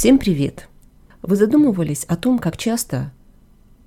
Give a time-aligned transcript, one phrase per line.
[0.00, 0.66] Всем привет!
[1.20, 3.12] Вы задумывались о том, как часто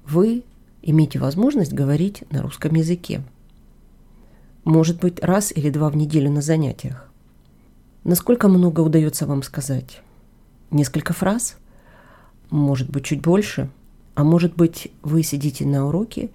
[0.06, 0.44] вы
[0.84, 3.24] имеете возможность говорить на русском языке?
[4.64, 7.10] Может быть, раз или два в неделю на занятиях?
[8.04, 10.04] Насколько много удается вам сказать?
[10.70, 11.58] Несколько фраз?
[12.52, 13.72] Может быть, чуть больше?
[14.14, 16.30] А может быть, вы сидите на уроке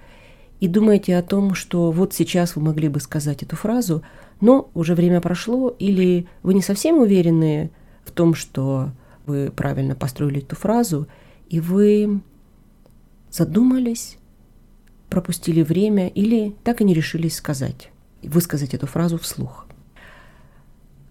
[0.59, 4.03] и думаете о том, что вот сейчас вы могли бы сказать эту фразу,
[4.41, 7.71] но уже время прошло, или вы не совсем уверены
[8.05, 8.91] в том, что
[9.29, 11.07] вы правильно построили эту фразу,
[11.49, 12.21] и вы
[13.31, 14.19] задумались,
[15.11, 17.91] пропустили время или так и не решились сказать,
[18.23, 19.67] высказать эту фразу вслух.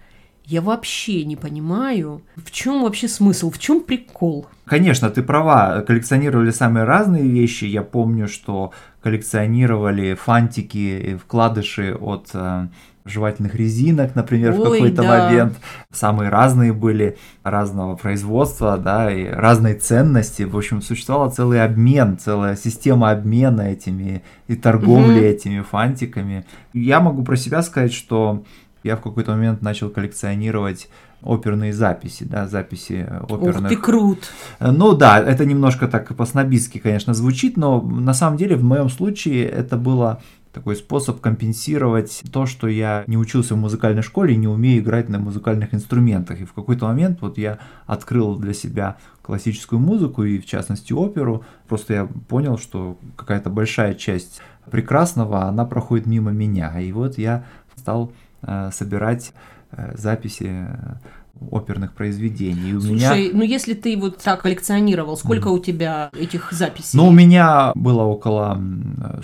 [0.44, 4.46] я вообще не понимаю, в чем вообще смысл, в чем прикол.
[4.64, 7.64] Конечно, ты права, коллекционировали самые разные вещи.
[7.64, 12.68] Я помню, что коллекционировали фантики вкладыши от э,
[13.04, 15.26] жевательных резинок, например, Ой, в какой-то да.
[15.28, 15.58] момент.
[15.90, 20.44] Самые разные были, разного производства, да, и разной ценности.
[20.44, 25.26] В общем, существовал целый обмен, целая система обмена этими и торговли угу.
[25.26, 26.44] этими фантиками.
[26.72, 28.44] Я могу про себя сказать, что
[28.82, 30.88] я в какой-то момент начал коллекционировать
[31.22, 33.62] оперные записи, да, записи оперных.
[33.62, 34.30] Ух ты, крут!
[34.60, 39.44] Ну да, это немножко так по-снобистски, конечно, звучит, но на самом деле в моем случае
[39.46, 40.20] это было
[40.52, 45.08] такой способ компенсировать то, что я не учился в музыкальной школе и не умею играть
[45.08, 46.40] на музыкальных инструментах.
[46.40, 51.44] И в какой-то момент вот я открыл для себя классическую музыку и в частности оперу.
[51.68, 56.78] Просто я понял, что какая-то большая часть прекрасного, она проходит мимо меня.
[56.80, 58.31] И вот я стал Э,
[58.72, 59.32] собирать
[59.72, 60.94] э, записи э,
[61.50, 62.70] оперных произведений.
[62.70, 63.30] И у Слушай, меня...
[63.32, 65.52] ну если ты вот так коллекционировал, сколько mm.
[65.52, 66.96] у тебя этих записей?
[66.96, 68.60] Ну, у меня было около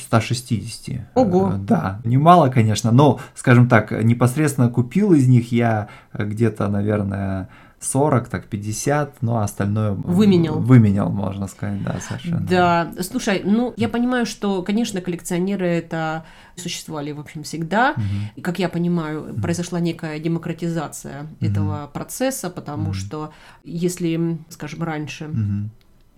[0.00, 1.00] 160.
[1.14, 1.52] Ого!
[1.58, 7.48] Да, немало, конечно, но, скажем так, непосредственно купил из них я где-то, наверное,
[7.80, 10.58] 40, так 50, ну а остальное выменял.
[10.58, 12.40] Выменял, можно сказать, да, совершенно.
[12.40, 16.24] Да, слушай, ну я понимаю, что, конечно, коллекционеры это
[16.56, 17.92] существовали, в общем, всегда.
[17.92, 18.02] Угу.
[18.36, 21.46] И, как я понимаю, произошла некая демократизация угу.
[21.46, 22.94] этого процесса, потому угу.
[22.94, 23.32] что
[23.64, 25.70] если, скажем, раньше угу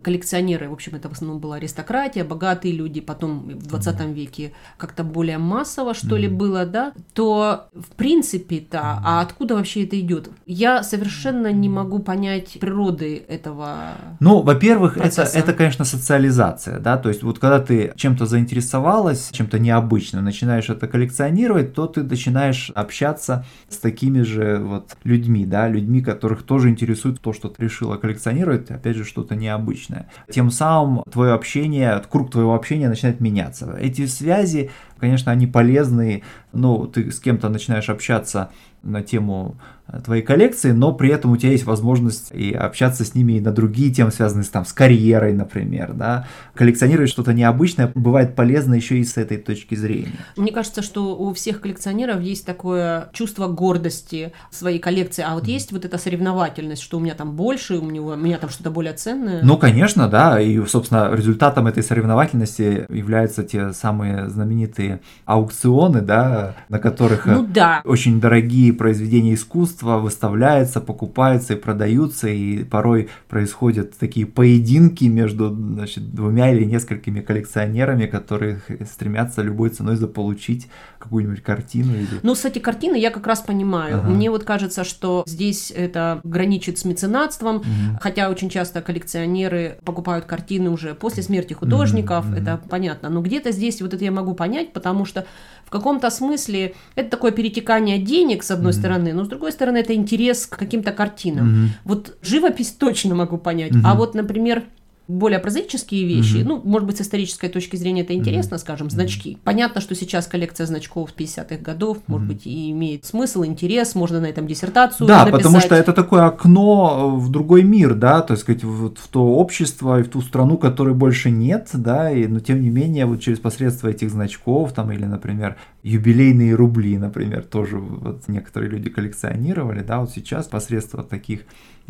[0.03, 4.13] коллекционеры, в общем, это в основном была аристократия, богатые люди, потом в 20 mm-hmm.
[4.15, 6.21] веке как-то более массово, что mm-hmm.
[6.21, 10.31] ли, было, да, то, в принципе-то, а откуда вообще это идет?
[10.47, 17.09] Я совершенно не могу понять природы этого Ну, во-первых, это, это, конечно, социализация, да, то
[17.09, 23.45] есть вот когда ты чем-то заинтересовалась, чем-то необычным, начинаешь это коллекционировать, то ты начинаешь общаться
[23.69, 28.71] с такими же вот людьми, да, людьми, которых тоже интересует то, что ты решила коллекционировать,
[28.71, 30.07] опять же, что-то необычное личное.
[30.31, 33.77] Тем самым твое общение, круг твоего общения начинает меняться.
[33.79, 36.23] Эти связи, конечно, они полезны,
[36.53, 38.51] но ты с кем-то начинаешь общаться
[38.83, 39.57] на тему
[40.05, 43.51] твоей коллекции, но при этом у тебя есть возможность и общаться с ними и на
[43.51, 46.29] другие темы, связанные с, там, с карьерой, например, да.
[46.55, 50.13] Коллекционировать что-то необычное бывает полезно еще и с этой точки зрения.
[50.37, 55.51] Мне кажется, что у всех коллекционеров есть такое чувство гордости своей коллекции, а вот mm.
[55.51, 58.71] есть вот эта соревновательность, что у меня там больше, у меня, у меня там что-то
[58.71, 59.43] более ценное.
[59.43, 64.90] Ну, конечно, да, и, собственно, результатом этой соревновательности являются те самые знаменитые
[65.25, 67.83] аукционы, да, на которых ну, да.
[67.85, 75.49] очень дорогие произведения искусства искусства выставляются, покупаются и продаются, и порой происходят такие поединки между
[75.49, 78.61] значит, двумя или несколькими коллекционерами, которые
[78.91, 81.95] стремятся любой ценой заполучить какую-нибудь картину.
[81.95, 82.21] Или...
[82.23, 83.99] Ну, кстати, картины я как раз понимаю.
[83.99, 84.09] Ага.
[84.09, 87.99] Мне вот кажется, что здесь это граничит с меценатством, угу.
[88.01, 92.37] хотя очень часто коллекционеры покупают картины уже после смерти художников, угу.
[92.37, 93.09] это понятно.
[93.09, 95.27] Но где-то здесь вот это я могу понять, потому что
[95.65, 98.75] в каком-то смысле это такое перетекание денег, с одной mm-hmm.
[98.75, 101.47] стороны, но с другой стороны это интерес к каким-то картинам.
[101.47, 101.69] Mm-hmm.
[101.85, 103.83] Вот живопись точно могу понять, mm-hmm.
[103.85, 104.65] а вот, например,
[105.11, 106.45] более прозаические вещи, mm-hmm.
[106.45, 108.59] ну, может быть, с исторической точки зрения это интересно, mm-hmm.
[108.59, 109.39] скажем, значки.
[109.45, 112.03] Понятно, что сейчас коллекция значков 50-х годов, mm-hmm.
[112.07, 115.43] может быть, и имеет смысл, интерес, можно на этом диссертацию Да, написать.
[115.43, 119.27] потому что это такое окно в другой мир, да, то есть, сказать, в, в то
[119.27, 123.21] общество и в ту страну, которой больше нет, да, и, но тем не менее, вот
[123.21, 129.83] через посредство этих значков, там, или, например, юбилейные рубли, например, тоже вот некоторые люди коллекционировали,
[129.83, 131.41] да, вот сейчас посредством таких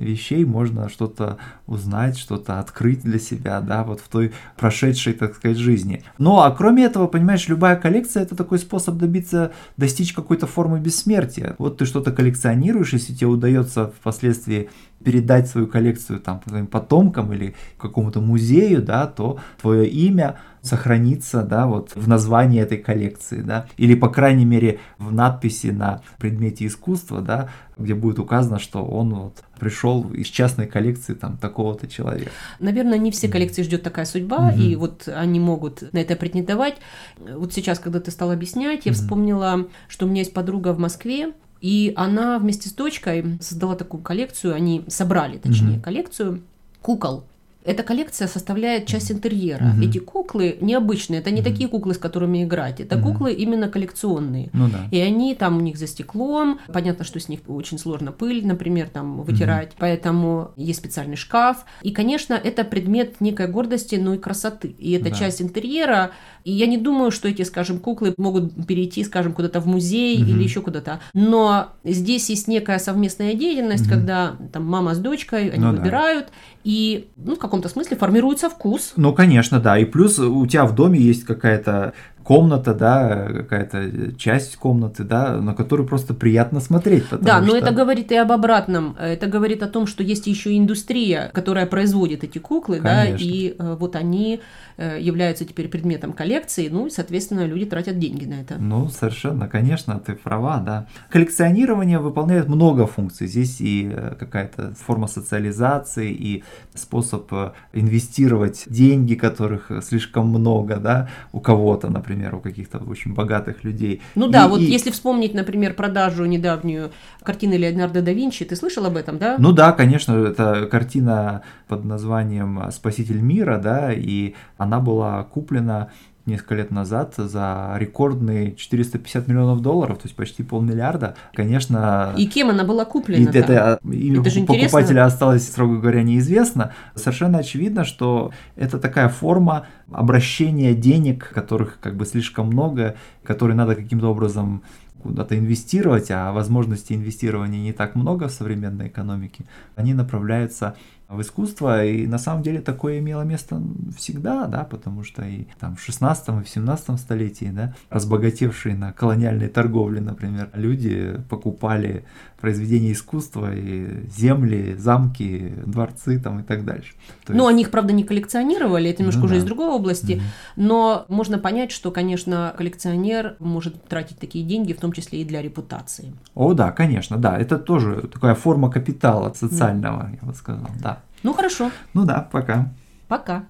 [0.00, 5.58] вещей можно что-то узнать, что-то открыть для себя, да, вот в той прошедшей, так сказать,
[5.58, 6.02] жизни.
[6.18, 11.54] Ну, а кроме этого, понимаешь, любая коллекция это такой способ добиться, достичь какой-то формы бессмертия.
[11.58, 14.70] Вот ты что-то коллекционируешь, если тебе удается впоследствии
[15.04, 21.92] передать свою коллекцию там потомкам или какому-то музею, да, то твое имя сохранится, да, вот
[21.94, 27.48] в названии этой коллекции, да, или по крайней мере в надписи на предмете искусства, да,
[27.78, 32.30] где будет указано, что он вот пришел из частной коллекции там такого-то человека.
[32.58, 34.62] Наверное, не все коллекции ждет такая судьба, mm-hmm.
[34.62, 36.76] и вот они могут на это претендовать.
[37.18, 38.94] Вот сейчас, когда ты стал объяснять, я mm-hmm.
[38.94, 44.02] вспомнила, что у меня есть подруга в Москве, и она вместе с дочкой создала такую
[44.02, 45.82] коллекцию, они собрали, точнее, mm-hmm.
[45.82, 46.42] коллекцию
[46.82, 47.24] кукол
[47.64, 49.74] эта коллекция составляет часть интерьера.
[49.76, 49.88] Угу.
[49.88, 51.50] Эти куклы необычные, это не угу.
[51.50, 53.12] такие куклы, с которыми играть, это угу.
[53.12, 54.50] куклы именно коллекционные.
[54.52, 54.88] Ну, да.
[54.90, 58.88] И они там у них за стеклом, понятно, что с них очень сложно пыль, например,
[58.88, 59.76] там вытирать, угу.
[59.80, 61.64] поэтому есть специальный шкаф.
[61.82, 64.68] И, конечно, это предмет некой гордости, но и красоты.
[64.78, 65.16] И это да.
[65.16, 66.12] часть интерьера.
[66.44, 70.30] И я не думаю, что эти, скажем, куклы могут перейти, скажем, куда-то в музей угу.
[70.30, 71.00] или еще куда-то.
[71.12, 73.90] Но здесь есть некая совместная деятельность, угу.
[73.90, 76.32] когда там мама с дочкой, они ну, выбирают, да.
[76.64, 78.92] и ну, в каком-то смысле формируется вкус.
[78.96, 79.78] Ну, конечно, да.
[79.78, 85.54] И плюс у тебя в доме есть какая-то комната, да, какая-то часть комнаты, да, на
[85.54, 87.04] которую просто приятно смотреть.
[87.20, 87.56] Да, но что...
[87.56, 88.96] это говорит и об обратном.
[88.98, 93.18] Это говорит о том, что есть еще индустрия, которая производит эти куклы, Конечно.
[93.18, 94.40] да, и э, вот они
[94.76, 98.56] э, являются теперь предметом коллекции, ну и, соответственно, люди тратят деньги на это.
[98.58, 100.86] Ну, совершенно, конечно, ты права, да.
[101.08, 103.26] Коллекционирование выполняет много функций.
[103.26, 106.44] Здесь и э, какая-то форма социализации, и
[106.74, 107.32] способ
[107.72, 114.02] инвестировать деньги, которых слишком много, да, у кого-то, например, например, у каких-то очень богатых людей.
[114.14, 114.64] Ну и, да, вот и...
[114.64, 116.90] если вспомнить, например, продажу недавнюю
[117.22, 119.36] картины Леонардо да Винчи, ты слышал об этом, да?
[119.38, 125.90] Ну да, конечно, это картина под названием «Спаситель мира», да, и она была куплена
[126.30, 131.16] несколько лет назад за рекордные 450 миллионов долларов, то есть почти полмиллиарда.
[131.34, 132.14] Конечно...
[132.16, 133.30] И кем она была куплена?
[133.30, 135.04] И это имя это покупателя интересно.
[135.04, 136.72] осталось, строго говоря, неизвестно.
[136.94, 143.74] Совершенно очевидно, что это такая форма обращения денег, которых как бы слишком много, которые надо
[143.74, 144.62] каким-то образом
[145.02, 149.44] куда-то инвестировать, а возможностей инвестирования не так много в современной экономике,
[149.76, 150.76] они направляются
[151.10, 153.60] в искусство, и на самом деле такое имело место
[153.96, 158.92] всегда, да, потому что и там в 16 и в 17 столетии, да, разбогатевшие на
[158.92, 162.04] колониальной торговле, например, люди покупали
[162.40, 166.94] произведения искусства и земли, замки, дворцы там и так дальше.
[167.26, 167.50] То ну, есть...
[167.50, 169.40] они их, правда, не коллекционировали, это немножко ну, уже да.
[169.40, 170.20] из другой области, mm-hmm.
[170.56, 175.42] но можно понять, что, конечно, коллекционер может тратить такие деньги, в том числе и для
[175.42, 176.14] репутации.
[176.34, 180.18] О, да, конечно, да, это тоже такая форма капитала социального, mm.
[180.22, 180.99] я бы сказал, да.
[181.22, 181.70] Ну хорошо.
[181.94, 182.72] Ну да, пока.
[183.08, 183.44] Пока.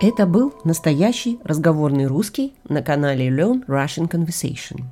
[0.00, 4.82] Это был настоящий разговорный русский на канале Learn Russian Conversation.